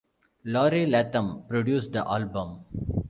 [0.45, 2.65] Laurie Latham produced the album.